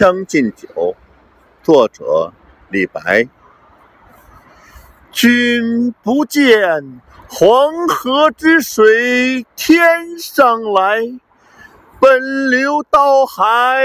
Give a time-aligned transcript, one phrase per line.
[0.00, 0.66] 将进酒》，
[1.62, 2.32] 作者
[2.70, 3.28] 李白。
[5.12, 11.00] 君不见黄河之水天上来，
[12.00, 13.84] 奔流到海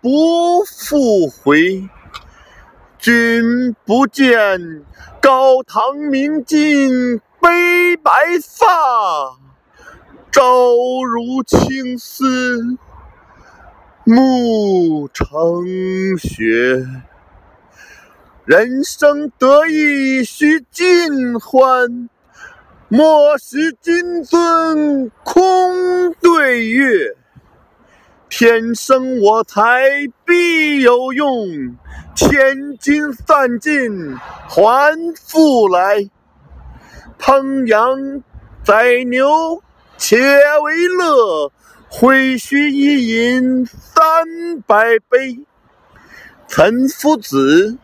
[0.00, 1.88] 不复回。
[2.96, 4.84] 君不见
[5.20, 9.36] 高堂明镜悲白发，
[10.30, 10.42] 朝
[11.02, 12.78] 如青丝
[14.08, 15.26] 暮成
[16.16, 16.86] 雪。
[18.44, 22.08] 人生得意须尽欢，
[22.86, 27.16] 莫使金樽空对月。
[28.28, 29.82] 天生我材
[30.24, 31.76] 必有用，
[32.14, 34.16] 千金散尽
[34.48, 36.08] 还复来。
[37.18, 38.22] 烹羊
[38.62, 39.60] 宰牛
[39.98, 40.16] 且
[40.62, 41.50] 为乐，
[41.88, 45.40] 会须一饮三百杯。
[46.48, 47.78] 岑夫子。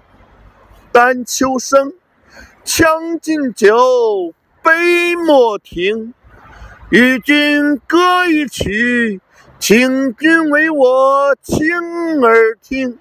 [0.93, 1.95] 丹丘生，
[2.65, 6.13] 将进酒，杯莫停。
[6.91, 9.23] 与君歌一曲，
[9.59, 11.67] 请君为我倾
[12.21, 12.99] 耳听。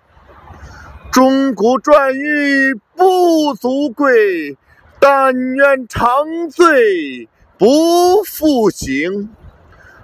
[1.12, 4.58] 钟鼓馔玉不足贵，
[5.02, 9.30] 但愿长醉不复醒。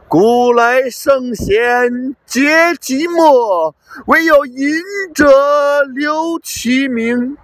[0.09, 3.73] 古来圣贤皆寂寞，
[4.05, 4.81] 惟有饮
[5.13, 7.35] 者留其名。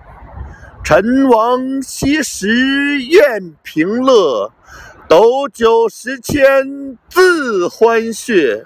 [0.82, 4.50] 陈王昔时宴平乐，
[5.10, 8.64] 斗酒十千恣欢谑。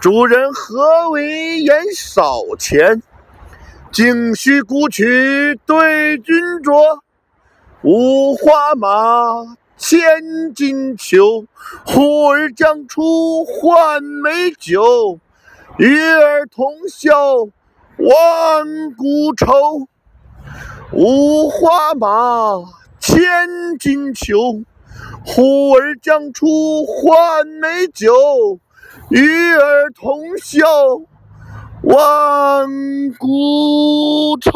[0.00, 3.02] 主人何为言少钱？
[3.92, 7.00] 径须沽取对君酌。
[7.82, 11.46] 五花马，千金裘，
[11.86, 15.20] 呼儿将出换美酒。
[15.78, 19.86] 与尔同销万古愁。
[20.92, 22.64] 五花马，
[22.98, 24.64] 千金裘，
[25.24, 28.58] 呼儿将出换美酒。
[29.10, 30.66] 与尔同销
[31.84, 32.68] 万
[33.16, 34.50] 古愁。